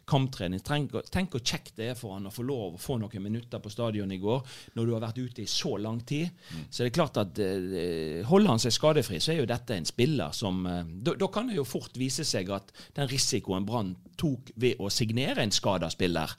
[0.10, 0.64] kamptrening.
[0.66, 3.62] Tenk, tenk hvor kjekt det er for han å få lov å få noen minutter
[3.62, 4.42] på stadion i går,
[4.76, 6.34] når du har vært ute i så lang tid.
[6.70, 9.88] Så det er klart at eh, holder han seg skadefri, så er jo dette en
[9.88, 13.94] spiller som eh, da, da kan det jo fort vise seg at den risikoen Brann
[14.20, 16.34] tok ved å signere en skada spiller,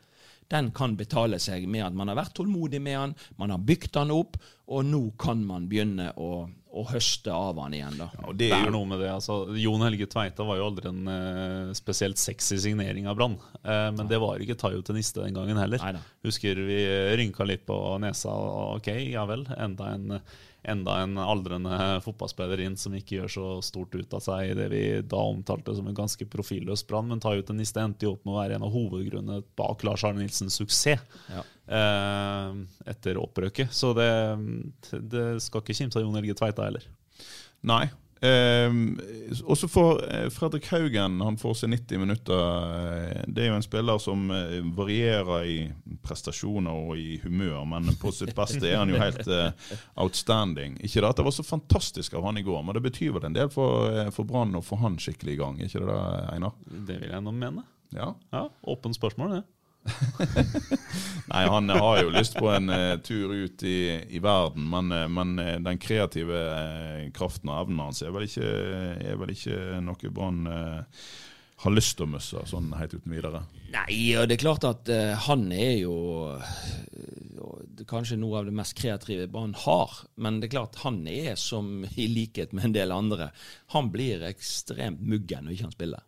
[0.52, 3.96] den kan betale seg med at man har vært tålmodig med han, man har bygd
[3.96, 4.36] han opp,
[4.72, 7.96] og nå kan man begynne å, å høste av han igjen.
[7.98, 8.06] da.
[8.28, 9.10] Og Det er jo noe med det.
[9.12, 13.36] altså Jon Helge Tveita var jo aldri en eh, spesielt sexy signering av Brann.
[13.64, 15.82] Eh, men det var ikke Tayo til Niste den gangen heller.
[15.82, 16.04] Neida.
[16.24, 16.78] Husker vi
[17.20, 18.32] rynka litt på nesa.
[18.32, 19.44] og Ok, ja vel.
[19.56, 20.20] Enda en,
[20.62, 24.68] enda en aldrende fotballspiller inn som ikke gjør så stort ut av seg i det
[24.72, 27.08] vi da omtalte som en ganske profilløs Brann.
[27.10, 30.04] Men Tayo til Niste endte jo opp med å være en av hovedgrunnene bak Lars
[30.06, 31.02] Arne Nilsens suksess.
[31.32, 31.42] Ja.
[31.78, 32.62] eh,
[32.94, 33.74] etter opprøket.
[33.74, 34.10] Så det,
[34.92, 36.86] det skal ikke kimse av Jon Helge Tveita heller.
[37.66, 37.84] Nei.
[38.22, 39.00] Um,
[39.48, 42.42] og så får eh, Fredrik Haugen han får seg 90 minutter.
[42.76, 45.56] Eh, Det er jo en spiller som eh, varierer i
[46.06, 49.50] prestasjoner og i humør, men på sitt beste er han jo helt eh,
[49.98, 50.76] outstanding.
[50.86, 53.26] Ikke det at det var så fantastisk av han i går, men det betyr vel
[53.26, 55.58] en del for, for Brann å få han skikkelig i gang.
[55.66, 55.98] Ikke det
[56.36, 56.54] Einar?
[56.70, 57.66] Det vil jeg nå mene.
[57.92, 58.12] Ja.
[58.32, 59.42] Ja, Åpent spørsmål, det.
[61.32, 63.78] Nei, han har jo lyst på en uh, tur ut i,
[64.14, 66.42] i verden, men, uh, men uh, den kreative
[67.16, 68.46] kraften og evnen hans er vel ikke,
[69.02, 70.46] er vel ikke noe Brann
[71.62, 73.44] har lyst til å miste sånn helt uten videre.
[73.72, 74.88] Nei, og det er klart at
[75.28, 75.94] han er jo
[77.88, 79.94] kanskje noe av det mest kreative Brann har.
[80.18, 83.30] Men det er klart han er som i likhet med en del andre.
[83.76, 86.02] Han blir ekstremt muggen når ikke han spiller.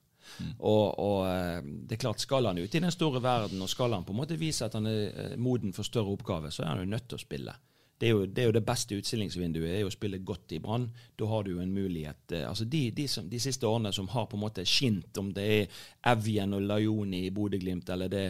[0.59, 3.95] Og, og eh, det er klart skal han ut i den store verden, og skal
[3.97, 6.73] han på en måte vise at han er eh, moden for større oppgaver, så er
[6.73, 7.55] han jo nødt til å spille.
[7.95, 10.59] Det er, jo, det er jo det beste utstillingsvinduet, er jo å spille godt i
[10.61, 10.89] Brann.
[11.17, 14.11] Da har du jo en mulighet eh, altså de, de, som, de siste årene som
[14.13, 15.81] har på en måte skint, om det er
[16.13, 18.27] Evjen og Lajoni i Bodø-Glimt, eller det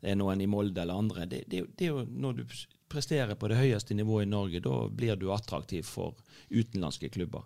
[0.00, 2.44] er noen i Molde eller andre, det, det, det er jo når du
[2.88, 6.16] presterer på det høyeste nivået i Norge, da blir du attraktiv for
[6.48, 7.44] utenlandske klubber.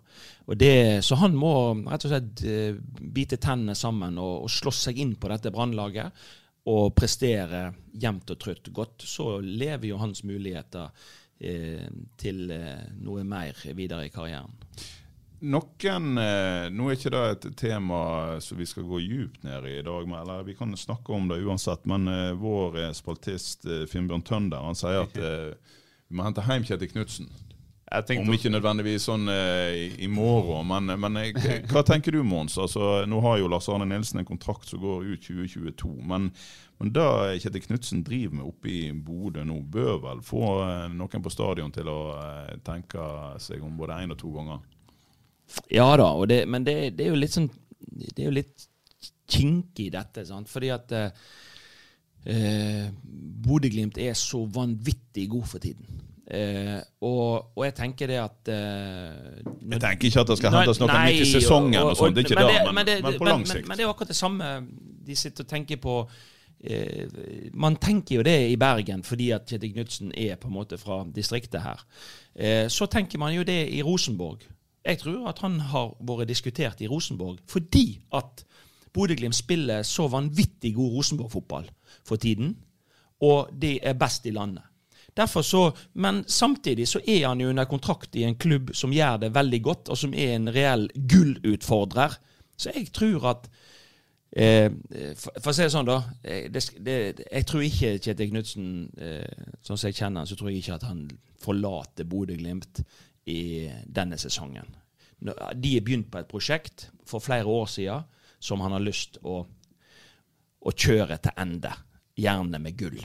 [0.55, 1.53] Det, så han må
[1.87, 2.79] rett og slett eh,
[3.15, 6.23] bite tennene sammen og, og slåss seg inn på dette brannlaget
[6.71, 7.67] og prestere
[7.99, 9.03] jevnt og trutt godt.
[9.07, 10.91] Så lever jo hans muligheter
[11.39, 11.87] eh,
[12.19, 14.53] til eh, noe mer videre i karrieren.
[15.43, 17.99] Noen, eh, Nå er ikke det et tema
[18.43, 21.27] som vi skal gå djupt ned i i dag, med, eller vi kan snakke om
[21.27, 21.83] det uansett.
[21.89, 26.93] Men eh, vår eh, spaltist Finnbjørn Tønder han sier at vi må hente hjem Kjetil
[26.93, 27.27] Knutsen.
[27.93, 31.17] Om ikke nødvendigvis sånn i, morgen, men, men
[31.69, 32.55] hva tenker du Mons?
[32.57, 35.91] Altså, nå har jo Lars Arne Nilsen en kontrakt som går ut 2022.
[36.09, 36.31] Men,
[36.81, 37.05] men det
[37.43, 40.55] Kjetil Knutsen driver med oppe i Bodø nå, bør vel få
[40.95, 41.99] noen på stadion til å
[42.65, 43.09] tenke
[43.43, 44.63] seg om både én og to ganger.
[45.71, 48.67] Ja da, og det, men det, det er jo litt sånn Det er jo litt
[49.29, 50.49] kinkig dette, sant.
[50.49, 51.09] Fordi at eh,
[52.25, 52.87] eh,
[53.43, 55.85] Bodø-Glimt er så vanvittig god for tiden.
[56.33, 60.79] Eh, og, og jeg tenker det at eh, Jeg tenker ikke at det skal hentes
[60.79, 62.85] noe nytt i sesongen, og, og- sånt, det er ikke men det, det- men, men
[62.87, 63.67] det- men på men- lang men- sikt.
[63.67, 64.51] Men det er akkurat det samme
[65.07, 65.97] de sitter og tenker på.
[66.63, 67.07] Eh,
[67.53, 71.01] man tenker jo det i Bergen fordi at Kjetil Knutsen er på en måte fra
[71.15, 71.83] distriktet her.
[72.35, 74.39] Eh, så tenker man jo det i Rosenborg.
[74.85, 78.43] Jeg tror at han har vært diskutert i Rosenborg fordi at
[78.93, 81.69] Bodø-Glimt spiller så vanvittig god Rosenborg-fotball
[82.05, 82.57] for tiden,
[83.23, 84.63] og de er best i landet.
[85.17, 89.17] Derfor så, Men samtidig så er han jo under kontrakt i en klubb som gjør
[89.17, 92.17] det veldig godt, og som er en reell gullutfordrer.
[92.57, 93.49] Så jeg tror at
[94.31, 94.71] eh,
[95.15, 95.99] for, å si det sånn, da.
[96.23, 96.97] eh, Det, det,
[97.31, 98.67] jeg tror ikke Kjetil Knutsen,
[98.97, 101.05] eh, sånn som jeg kjenner han, så tror jeg ikke at han
[101.43, 102.83] forlater Bodø-Glimt
[103.25, 104.67] i denne sesongen.
[105.19, 108.07] De er begynt på et prosjekt for flere år siden
[108.43, 109.41] som han har lyst å,
[110.59, 111.71] å kjøre til ende.
[112.19, 112.99] Gjerne med gull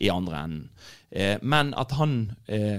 [0.00, 0.68] i andre enden.
[1.10, 2.14] Eh, men at han
[2.48, 2.78] eh,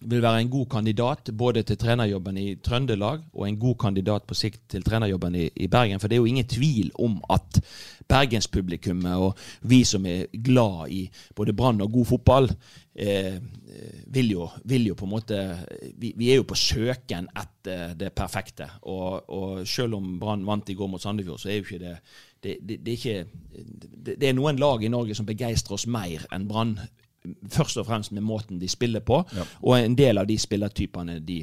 [0.00, 4.34] vil være en god kandidat både til trenerjobben i Trøndelag og en god kandidat på
[4.34, 6.00] sikt til trenerjobben i, i Bergen.
[6.00, 7.60] For det er jo ingen tvil om at
[8.08, 11.02] bergenspublikummet og vi som er glad i
[11.36, 12.48] både Brann og god fotball,
[12.94, 13.36] eh,
[14.06, 15.42] vil, jo, vil, jo, på en måte
[15.98, 18.70] vi, vi, er jo på søken etter det perfekte.
[18.82, 21.98] Og, og selv om Brann vant i går mot Sandefjord, så er jo ikke det
[22.42, 23.26] det, det, det, er ikke,
[24.06, 26.76] det, er noen lag i Norge som begeistrer oss mer enn Brann
[27.50, 29.22] først og fremst med måten de spiller på.
[29.36, 29.46] Ja.
[29.62, 31.38] Og en del av de spillertypene de,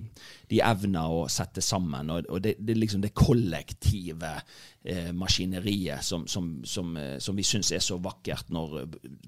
[0.51, 2.11] de evner å sette sammen.
[2.13, 4.35] Og, og det, det, liksom det kollektive
[4.83, 8.85] eh, maskineriet som, som, som, eh, som vi syns er så vakkert når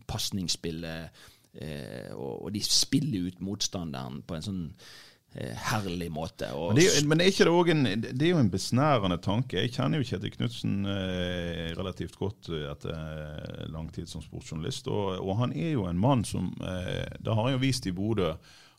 [0.07, 1.25] pasningsspillet
[1.61, 5.06] eh, og, og, de spiller ut motstanderen på en sånn Eh,
[5.37, 6.49] herlig måte.
[6.55, 9.59] Men, det men er en, det er jo en besnærende tanke.
[9.61, 14.89] Jeg kjenner jo Kjetil Knutsen eh, relativt godt etter eh, lang tid som sportsjournalist.
[14.89, 17.93] Og, og, han er jo en mann som eh, Det har han jo vist i
[17.95, 18.33] Bodø.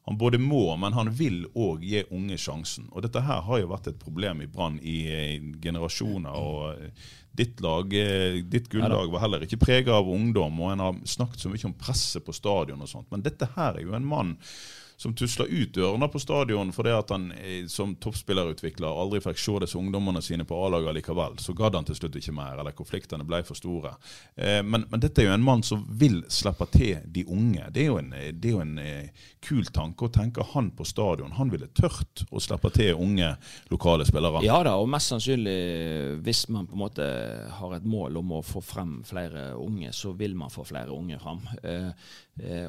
[0.09, 2.89] Han både må, men han vil òg gi unge sjansen.
[2.91, 6.35] Og dette her har jo vært et problem i Brann i, i generasjoner.
[6.35, 7.93] og eh, Ditt lag,
[8.51, 11.77] ditt gullag var heller ikke prega av ungdom, og en har snakket så mye om
[11.79, 13.07] presset på stadion og sånt.
[13.13, 14.33] Men dette her er jo en mann
[14.99, 19.55] som tusla ut dørene på stadion fordi at han eh, som toppspillerutvikler aldri fikk se
[19.63, 21.39] disse ungdommene sine på A-laget likevel.
[21.39, 23.95] Så gadd han til slutt ikke mer, eller konfliktene ble for store.
[24.35, 27.71] Eh, men, men, dette er jo en mann som vil slippe til de unge.
[27.71, 30.87] Det er jo en, det er jo en eh, kul tanke å tenke han på
[30.89, 31.37] stadion.
[31.39, 33.31] Han ville tørt å slippe til unge
[33.71, 34.43] lokale spillere.
[34.47, 35.59] Ja da, og mest sannsynlig
[36.27, 37.07] hvis man på en måte
[37.61, 41.23] har et mål om å få frem flere unge, så vil man få flere unge
[41.23, 41.47] fram.
[41.63, 41.93] Eh, eh,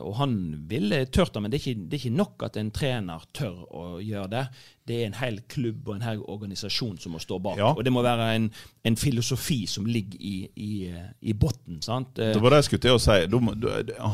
[0.01, 0.35] og han
[0.69, 3.63] ville tørt det, men det er, ikke, det er ikke nok at en trener tør
[3.69, 4.45] å gjøre det
[4.89, 7.59] det er en hel klubb og en hel organisasjon som må stå bak.
[7.61, 7.69] Ja.
[7.75, 8.47] Og det må være en,
[8.87, 10.71] en filosofi som ligger i, i,
[11.21, 11.77] i bunnen.
[12.15, 13.19] Det var det jeg skulle til å si.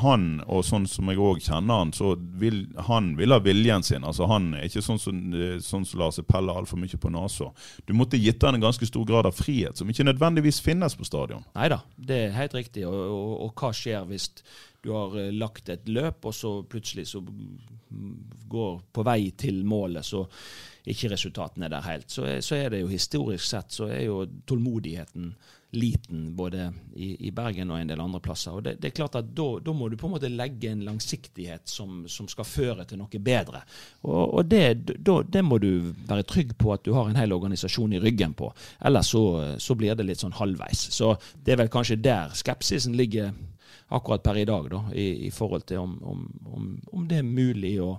[0.04, 4.04] Han, og sånn som jeg òg kjenner han, så vil han vil ha viljen sin.
[4.04, 5.24] Altså Han er ikke sånn som,
[5.64, 7.52] sånn som lar seg pelle altfor mye på nesa.
[7.88, 11.08] Du måtte gitt han en ganske stor grad av frihet, som ikke nødvendigvis finnes på
[11.08, 11.48] stadion.
[11.56, 12.84] Nei da, det er helt riktig.
[12.90, 14.34] Og, og, og hva skjer hvis
[14.86, 17.24] du har eh, lagt et løp, og så plutselig så
[18.48, 20.26] går på vei til målet, så
[20.86, 22.12] ikke resultatene er der helt.
[22.12, 25.32] Så, så, er det jo historisk sett så er jo tålmodigheten
[25.76, 28.54] liten både i, i Bergen og en del andre plasser.
[28.54, 31.66] Og det, det er klart at da, må du på en måte legge en langsiktighet
[31.68, 33.64] som, som skal føre til noe bedre.
[34.06, 37.34] Og, og det, da, det, må du være trygg på at du har en hel
[37.36, 38.54] organisasjon i ryggen på.
[38.86, 39.26] Ellers så,
[39.58, 40.88] så blir det litt sånn halvveis.
[40.96, 43.34] Så det er vel kanskje der skepsisen ligger
[43.96, 46.24] akkurat per i dag, da, i, i forhold til om, om,
[46.92, 47.96] om, det er mulig å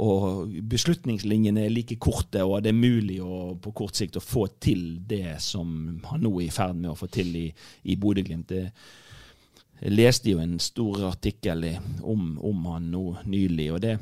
[0.00, 4.46] og beslutningslinjene er like korte, og det er mulig å, på kort sikt å få
[4.62, 7.42] til det som han nå er i ferd med å få til i,
[7.90, 8.54] i Bodø-Glimt.
[8.54, 11.66] Jeg leste jo en stor artikkel
[12.00, 13.98] om, om han nå nylig, og det,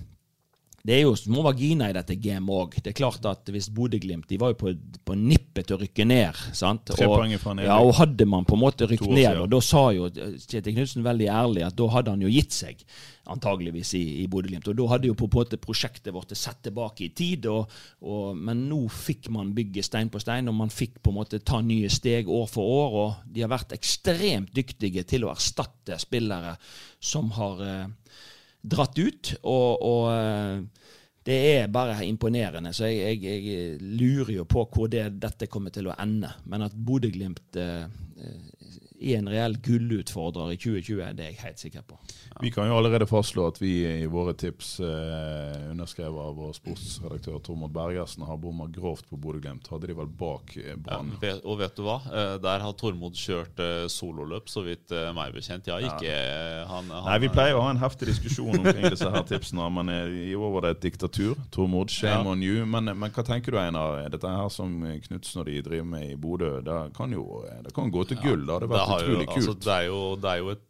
[0.89, 2.77] det er jo små vaginer i dette gamet òg.
[2.81, 4.71] Det er klart at hvis Bodø-Glimt De var jo på,
[5.05, 6.39] på, nippet til å rykke ned.
[6.57, 6.87] sant?
[6.89, 7.67] Tre og, fra ned.
[7.69, 11.05] Ja, og hadde man på en måte rykket ned, og da sa jo Kjetil Knutsen
[11.05, 12.81] veldig ærlig at da hadde han jo gitt seg,
[13.29, 14.71] antageligvis, i, i Bodø-Glimt.
[14.73, 17.77] Og da hadde jo på en måte prosjektet vårt sett tilbake i tid, og,
[18.09, 21.43] og, men nå fikk man bygge stein på stein, og man fikk på en måte
[21.45, 26.01] ta nye steg år for år, og de har vært ekstremt dyktige til å erstatte
[26.01, 26.57] spillere
[26.97, 27.87] som har eh,
[28.65, 29.37] dratt ut.
[29.43, 30.78] Og, og, eh,
[31.29, 32.73] det er bare imponerende.
[32.73, 36.31] Så jeg, jeg, jeg lurer jo på hvor det, dette kommer til å ende.
[36.49, 37.85] Men at Bodø-Glimt eh,
[39.01, 41.99] er en reell gullutfordrer i 2020, det er jeg helt sikker på.
[42.43, 47.41] Vi kan jo allerede fastslå at vi i våre tips, eh, underskrevet av vår sportsredaktør
[47.43, 49.67] Tormod Bergersen, har bomma grovt på Bodø-Glimt.
[49.73, 51.15] Hadde de vel bak eh, Brann.
[51.23, 51.99] Ja, og vet du hva?
[52.07, 55.67] Eh, der har Tormod kjørt eh, sololøp, så vidt meg bekjent.
[55.69, 56.65] Ja, ikke ja.
[56.69, 59.91] Han, han, Nei, Vi pleier å ha en heftig diskusjon omkring disse her tipsene, men
[60.29, 61.39] i år var det et diktatur.
[61.55, 62.35] Tormod, shame ja.
[62.35, 62.63] on you.
[62.67, 64.05] Men, men, hva tenker du, Einar?
[64.13, 67.91] Dette her som Knutsen og de driver med i Bodø, det kan jo det kan
[67.93, 68.47] gå til gull.
[68.47, 69.49] Det vært utrolig jo, altså, kult.
[69.49, 70.67] Altså, det, er jo, det er jo et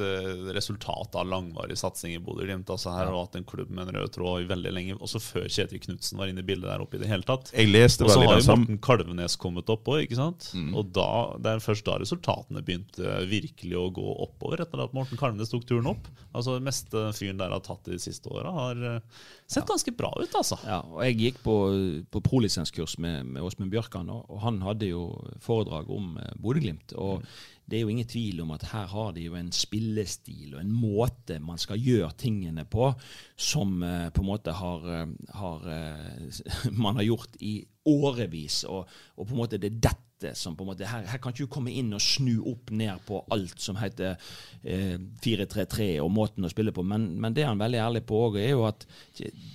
[0.00, 2.70] uh, resultat av langvarig satsing i Bodø-Glimt.
[2.70, 5.48] Altså her har hatt en klubb med en rød tråd i veldig lenge, også før
[5.50, 7.52] Kjetil Knutsen var inne i bildet der oppe i det hele tatt.
[7.56, 10.14] Jeg leste Og så har jo Morten Kalvenes kommet opp òg.
[10.14, 10.72] Mm.
[10.78, 11.10] Og da,
[11.42, 15.66] det er først da resultatene begynte virkelig å gå oppover, etter at Morten Kalvenes tok
[15.68, 16.08] turen opp.
[16.30, 20.12] Altså Det meste fyren der har tatt de siste åra, har eh, sett ganske bra
[20.18, 20.60] ut, altså.
[20.66, 21.54] Ja, og jeg gikk på,
[22.10, 25.08] på prolisenskurs med, med Åsmund Bjørkan, og, og, han hadde jo
[25.42, 26.94] foredrag om eh, Bodø-Glimt.
[26.96, 30.56] og mm det er jo ingen tvil om at her har de jo en spillestil
[30.56, 32.90] og en måte man skal gjøre tingene på,
[33.38, 36.40] som eh, på en måte har, eh, har eh,
[36.84, 38.64] man har gjort i årevis.
[38.68, 41.32] Og, og på en måte det er dette som på en måte, her, her kan
[41.32, 44.18] ikke du komme inn og snu opp ned på alt som heter
[44.60, 46.84] eh, 4-3-3 og måten å spille på.
[46.84, 48.84] Men, men det er veldig ærlig på òg, er jo at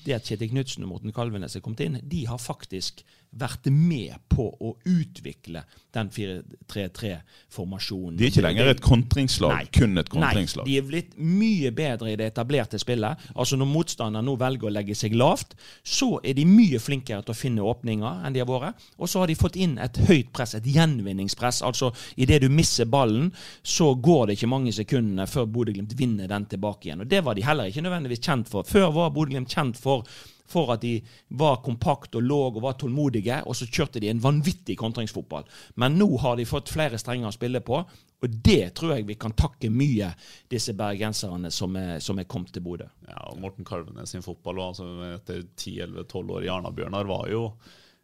[0.07, 4.15] det at Kjetil Knutsen og Morten Kalvenes er kommet inn, de har faktisk vært med
[4.31, 5.63] på å utvikle
[5.95, 8.17] den 4-3-3-formasjonen.
[8.19, 10.65] De er ikke lenger et kontringslag, kun et kontringslag.
[10.65, 13.13] Nei, de er blitt mye bedre i det etablerte spillet.
[13.35, 15.49] Altså Når motstanderen nå velger å legge seg lavt,
[15.83, 18.75] så er de mye flinkere til å finne åpninger enn de har vært.
[18.99, 21.57] Og så har de fått inn et høyt press, et gjenvinningspress.
[21.67, 21.87] Altså
[22.19, 23.27] idet du mister ballen,
[23.63, 27.01] så går det ikke mange sekundene før Bodø-Glimt vinner den tilbake igjen.
[27.03, 28.61] Og Det var de heller ikke nødvendigvis kjent for.
[28.67, 30.03] Før var Bodø-Glimt kjent for
[30.47, 30.99] for at de
[31.37, 35.47] var kompakt og lå og var tålmodige, og så kjørte de en vanvittig kontringsfotball.
[35.81, 37.81] Men nå har de fått flere strenger å spille på,
[38.25, 40.11] og det tror jeg vi kan takke mye
[40.51, 42.87] disse bergenserne som er, som er kommet til Bodø.
[43.09, 47.43] Ja, og Morten Kalvenes sin fotball altså etter 10-11-12 år i Arna-Bjørnar var jo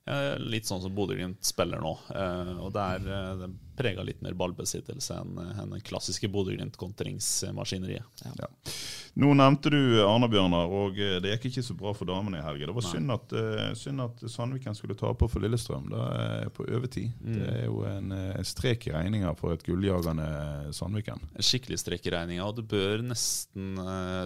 [0.06, 1.96] eh, litt sånn som Bodø-Glimt spiller nå.
[2.14, 8.26] Eh, og det er, eh, det prega litt mer ballbesittelse enn en den klassiske Bodø-Glimt-kontringsmaskineriet.
[8.38, 8.50] Ja.
[9.20, 12.70] Nå nevnte du Arna-Bjørnar, og eh, det gikk ikke så bra for damene i helga.
[12.70, 16.06] Det var synd at, uh, synd at, Sandviken skulle tape for Lillestrøm da,
[16.56, 17.12] på overtid.
[17.20, 17.34] Mm.
[17.36, 20.28] Det er jo en, en strek i regninga for et gulljagende
[20.76, 21.20] Sandviken.
[21.36, 23.76] En skikkelig strek i regninga, og du bør nesten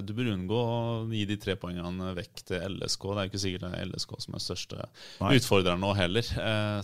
[0.05, 0.77] Du bør unngå å
[1.09, 3.07] gi de tre poengene vekk til LSK.
[3.07, 4.85] Det er jo ikke sikkert det er LSK som er største
[5.23, 5.33] nei.
[5.39, 6.29] utfordreren nå heller.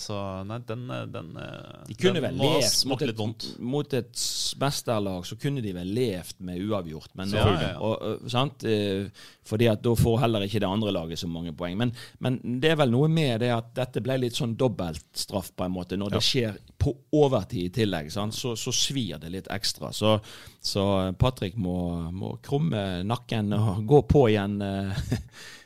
[0.02, 0.18] Så
[0.50, 4.24] nei, den, den, De kunne den vel levd mot et, mot et
[4.62, 7.14] mesterlag, så kunne de vel levd med uavgjort.
[7.20, 7.72] Men ja, ja.
[7.80, 8.66] Og, og, sant?
[8.68, 9.08] Eh,
[9.48, 11.78] fordi at da får heller ikke det andre laget så mange poeng.
[11.80, 15.66] Men, men, det er vel noe med det at dette ble litt sånn dobbeltstraff, på
[15.66, 15.98] en måte.
[16.00, 19.92] Når det skjer på overtid i tillegg, så, så, svir det litt ekstra.
[19.94, 20.16] Så,
[20.62, 20.86] så
[21.20, 21.76] Patrick må,
[22.14, 24.62] må, krumme nakken og gå på igjen.
[24.62, 25.04] Eh,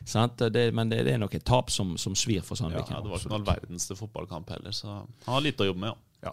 [0.50, 2.96] det, men det, det, er nok et tap som, som svir for Sandviken.
[2.96, 5.94] Ja, det var ikke noen verdens fotballkamp heller, så han har litt å jobbe med.
[5.94, 6.05] Ja.
[6.24, 6.32] Ja.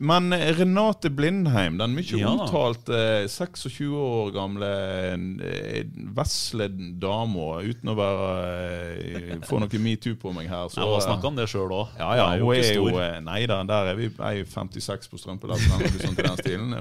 [0.00, 2.30] Men eh, Renate Blindheim, den mye ja.
[2.30, 4.68] omtalte 26 år gamle
[5.44, 5.82] eh,
[6.16, 6.70] vesle
[7.02, 8.30] dama, uten å være
[8.96, 11.92] eh, få noe metoo på meg her så, Jeg har snakka om det sjøl òg.
[12.00, 12.88] Ja, ja, hun er jo
[13.26, 16.72] Nei da, der er vi er 56 på strømpelasten,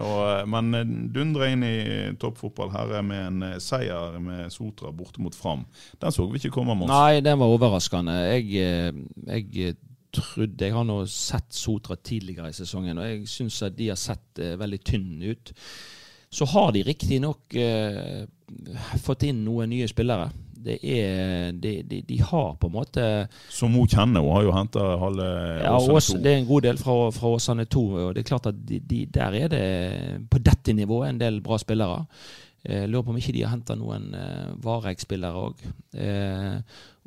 [0.55, 0.71] men
[1.11, 1.75] dundra inn i
[2.23, 5.67] toppfotball her med en seier med Sotra borte mot Fram.
[5.99, 6.87] Den så vi ikke komme, Mons.
[6.87, 8.15] Nei, den var overraskende.
[8.31, 8.95] Jeg,
[9.27, 9.75] jeg
[10.15, 13.99] trodde Jeg har nå sett Sotra tidligere i sesongen, og jeg syns at de har
[13.99, 15.53] sett eh, veldig tynne ut.
[16.29, 18.27] Så har de riktignok eh,
[19.01, 20.29] fått inn noen nye spillere.
[20.59, 23.03] Det er, de, de, de, har på en måte
[23.47, 25.27] Som hun kjenner, hun har jo henta halve
[25.63, 26.23] ja, Åsane 2.
[26.25, 27.83] Det er en god del fra, fra Åsane 2.
[28.03, 29.63] og det er klart at de, Der er det
[30.27, 32.03] på dette nivået en del bra spillere.
[32.67, 35.61] Eh, lurer på om ikke de har henta noen eh, Vareg-spillere òg.
[35.95, 36.57] Eh,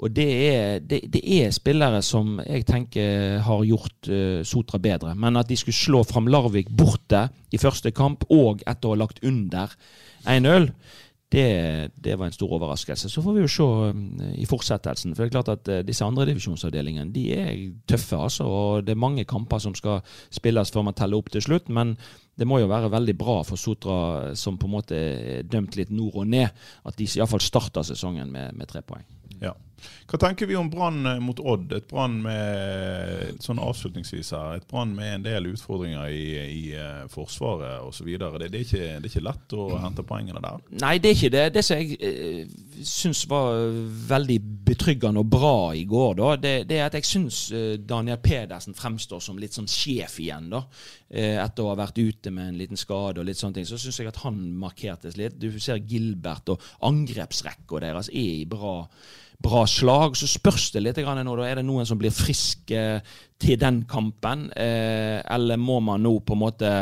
[0.03, 5.13] og det er, det, det er, spillere som jeg tenker har gjort eh, Sotra bedre.
[5.15, 9.03] Men at de skulle slå fram Larvik borte i første kamp, og etter å ha
[9.05, 9.77] lagt under
[10.25, 10.71] 1-0,
[11.33, 13.09] det, det, var en stor overraskelse.
[13.09, 14.03] Så får vi jo se um,
[14.37, 15.15] i fortsettelsen.
[15.15, 17.53] For det er klart at uh, disse andredivisjonsavdelingene de er
[17.89, 18.17] tøffe.
[18.17, 21.73] altså, og Det er mange kamper som skal spilles før man teller opp til slutt.
[21.73, 21.97] Men
[22.39, 23.97] det må jo være veldig bra for Sotra,
[24.39, 26.49] som på en måte er dømt litt nord og ned,
[26.89, 29.05] at de iallfall starter sesongen med, med tre poeng.
[29.43, 29.53] Ja.
[30.11, 31.73] Hva tenker vi om Brann eh, mot Odd?
[31.77, 37.05] Et Brann med sånn avslutningsvis her, et Brann med en del utfordringer i, i uh,
[37.13, 38.11] Forsvaret osv.
[38.13, 40.61] Det, det, det er ikke lett å hente poengene der?
[40.83, 41.45] Nei, det er ikke det.
[41.57, 43.63] Det som jeg uh, syns var
[44.13, 44.39] veldig
[44.73, 48.77] betryggende og bra i går, da, det, det er at jeg syns uh, Daniel Pedersen
[48.77, 50.51] fremstår som litt sånn sjef igjen.
[50.53, 50.67] da,
[51.13, 53.67] Etter å ha vært ute med en liten skade og litt sånne ting.
[53.69, 55.37] Så syns jeg at han markertes litt.
[55.41, 58.79] Du ser Gilbert og angrepsrekka deres er i bra
[59.43, 60.17] bra slag.
[60.19, 61.49] Så spørs det litt nå, da.
[61.49, 63.03] Er det noen som blir friske
[63.43, 64.49] til den kampen?
[64.57, 66.73] Eh, eller må man nå på en måte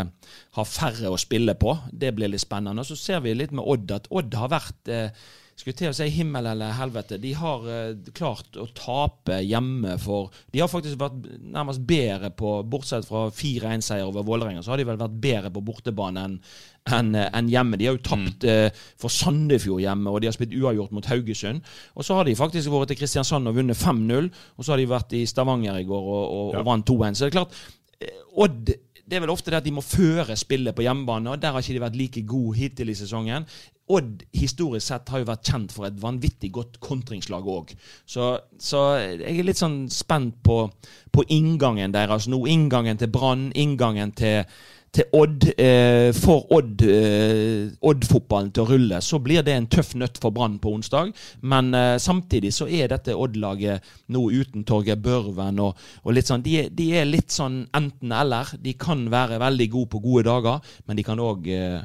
[0.57, 1.77] ha færre å spille på?
[1.93, 2.85] Det blir litt spennende.
[2.85, 5.13] Og så ser vi litt med Odd at Odd har vært eh,
[5.61, 7.19] skulle til å si himmel eller helvete.
[7.21, 12.61] De har uh, klart å tape hjemme for De har faktisk vært nærmest bedre på
[12.71, 16.39] Bortsett fra 4-1-seier over Vålerenga, så har de vel vært bedre på bortebane enn
[16.89, 17.79] enn eh, en hjemme.
[17.81, 18.79] De har jo tapt mm.
[19.01, 21.61] for Sandefjord hjemme, og de har spilt uavgjort mot Haugesund.
[21.95, 24.91] Og så har de faktisk vært til Kristiansand og vunnet 5-0, og så har de
[24.91, 26.63] vært i Stavanger i går og, og, ja.
[26.63, 27.19] og vant 2-1.
[27.19, 27.61] Så det er klart,
[28.41, 28.71] Odd
[29.11, 31.65] det er vel ofte det at de må føre spillet på hjemmebane, og der har
[31.65, 33.47] ikke de vært like gode hittil i sesongen.
[33.91, 37.73] Odd historisk sett har jo vært kjent for et vanvittig godt kontringslag òg.
[38.07, 40.61] Så, så jeg er litt sånn spent på,
[41.11, 42.45] på inngangen deres nå.
[42.53, 44.45] Inngangen til Brann, inngangen til
[44.95, 45.47] til Odd.
[45.59, 50.35] Eh, for Odd, eh, Odd-fotballen til å rulle, så blir det en tøff nøtt for
[50.35, 51.13] Brann på onsdag.
[51.43, 56.45] Men eh, samtidig så er dette Odd-laget nå uten Torgeir Børven og, og, litt sånn
[56.47, 58.57] de, de, er litt sånn enten-eller.
[58.59, 61.83] De kan være veldig gode på gode dager, men de kan òg eh,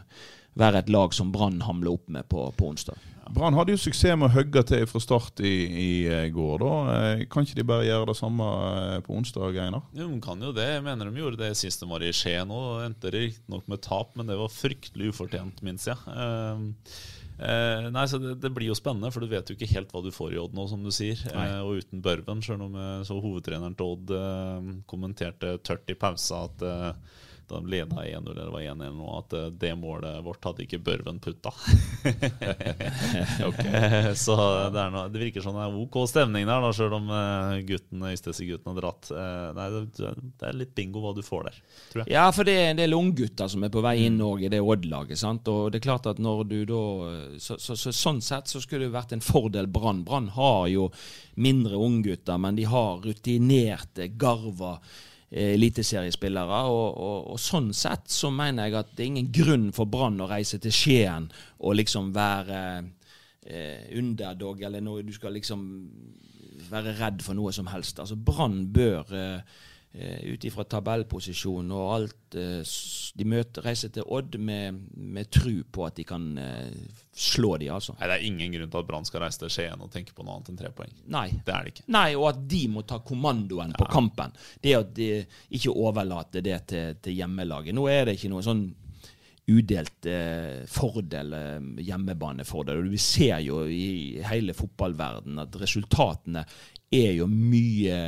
[0.55, 2.97] være et lag som Brann hamler opp med på, på onsdag.
[3.33, 6.61] Brann hadde jo suksess med å hogge til fra start i, i eh, går.
[6.61, 6.75] da.
[6.93, 9.57] Eh, kan ikke de bare gjøre det samme eh, på onsdag?
[9.65, 9.85] Einar?
[9.97, 10.67] Jo, de kan jo det.
[10.75, 12.85] Jeg mener de gjorde det sist de var i Skien òg.
[12.85, 15.97] Endte riktignok med tap, men det var fryktelig ufortjent, minst jeg.
[16.05, 16.29] Ja.
[16.55, 16.93] Uh,
[17.41, 20.05] uh, nei, så det, det, blir jo spennende, for du vet jo ikke helt hva
[20.05, 21.19] du får i Odd nå, som du sier.
[21.33, 24.15] Eh, og uten Børven, sjøl om så hovedtreneren til Odd
[24.91, 26.67] kommenterte tørt i pausa at
[27.49, 31.19] da leda 1-0 eller var 1-1 nå, at eh, det målet vårt hadde ikke Børven
[31.19, 31.51] putta.
[34.25, 34.35] Så
[34.73, 38.07] det, noe, det, virker som det er ok stemning der, da, sjøl om eh, gutten,
[38.09, 39.03] Øystese-gutten har dratt.
[39.13, 39.81] Eh, nei, det,
[40.25, 41.57] det, er litt bingo hva du får der,
[41.93, 42.11] tror jeg.
[42.17, 44.61] Ja, for det er en del unggutter som er på vei inn òg i det
[44.61, 45.17] Odd-laget.
[45.21, 45.43] sant?
[45.51, 46.83] Og det er klart at når du da
[47.39, 50.03] så, så, så, Sånn sett så skulle det vært en fordel Brann.
[50.05, 50.89] Brann har jo
[51.41, 56.61] mindre unggutter, men de har rutinerte, garva Eh, eliteseriespillere.
[56.71, 60.21] Og, og, og, sånn sett så mener jeg at det er ingen grunn for Brann
[60.23, 61.29] å reise til Skien
[61.59, 62.59] og liksom være
[63.45, 65.69] eh, underdog, eller noe du skal liksom
[66.71, 67.99] være redd for noe som helst.
[68.01, 72.37] Altså Brann bør eh, Eh, ut ifra tabellposisjon og alt.
[72.37, 72.75] Eh,
[73.15, 76.73] de møter, reiser til Odd med, med tru på at de kan eh,
[77.15, 77.95] slå de, altså.
[77.99, 80.25] Nei, Det er ingen grunn til at Brann skal reise til Skien og tenke på
[80.25, 80.91] noe annet enn tre poeng.
[81.15, 81.27] Nei.
[81.45, 81.87] Det er det ikke.
[81.95, 83.79] Nei, og at de må ta kommandoen ja.
[83.79, 84.35] på kampen.
[84.61, 85.11] Det at de
[85.55, 87.75] ikke overlater det til, til hjemmelaget.
[87.77, 88.67] Nå er det ikke noe sånn
[89.47, 91.35] udelt eh, fordel,
[91.85, 92.81] hjemmebanefordel.
[92.81, 96.45] Og Vi ser jo i hele fotballverdenen at resultatene
[96.95, 97.99] er jo mye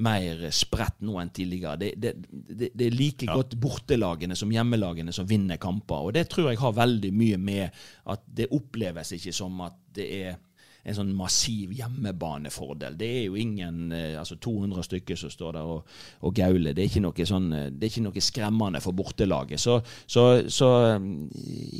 [0.00, 1.76] mer spredt nå enn tidligere.
[1.80, 3.36] Det, det, det, det er like ja.
[3.36, 6.08] godt bortelagene som hjemmelagene som vinner kamper.
[6.08, 10.08] Og det tror jeg har veldig mye med at det oppleves ikke som at det
[10.22, 10.38] er
[10.82, 12.96] en sånn massiv hjemmebanefordel.
[12.98, 16.72] Det er jo ingen eh, altså 200 stykker som står der og, og gauler.
[16.72, 19.60] Det er, ikke noe sånn, eh, det er ikke noe skremmende for bortelaget.
[19.60, 20.72] Så, så, så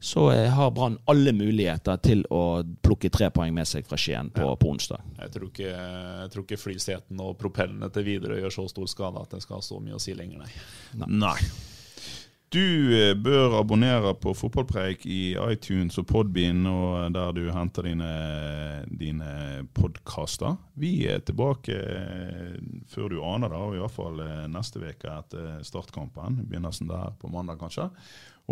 [0.04, 4.44] så har Brann alle muligheter til å plukke tre poeng med seg fra Skien på,
[4.44, 4.56] ja.
[4.60, 5.00] på onsdag.
[5.16, 9.22] Jeg tror, ikke, jeg tror ikke flyseten og propellene til Widerøe gjør så stor skade
[9.24, 10.50] at det skal ha så mye å si lenger, nei.
[11.00, 11.08] nei.
[11.24, 11.38] nei.
[12.54, 18.10] Du eh, bør abonnere på Fotballpreik i iTunes og Podbean, og der du henter dine,
[18.86, 20.54] dine podkaster.
[20.78, 22.54] Vi er tilbake eh,
[22.94, 26.44] før du aner det, og i hvert fall eh, neste uke etter startkampen.
[26.46, 27.90] Begynnelsen der på mandag, kanskje.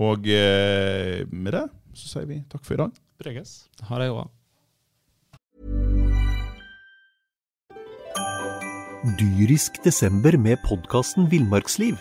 [0.02, 3.02] Og eh, med det så sier vi takk for i dag.
[3.22, 3.58] Preges.
[3.86, 4.26] Ha det bra.
[9.20, 12.00] Dyrisk desember med podkasten Villmarksliv.